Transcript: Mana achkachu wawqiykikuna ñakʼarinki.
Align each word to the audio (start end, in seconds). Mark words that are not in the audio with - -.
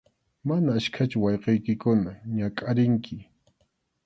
Mana 0.47 0.69
achkachu 0.77 1.17
wawqiykikuna 1.23 2.11
ñakʼarinki. 2.37 3.15